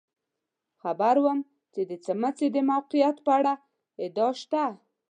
خبر 0.81 1.15
وم 1.23 1.39
چې 1.73 1.81
د 1.89 1.91
څمڅې 2.05 2.47
د 2.55 2.57
موقعیت 2.71 3.15
په 3.25 3.31
اړه 3.37 3.53
ادعا 4.05 4.29
شته. 4.41 4.63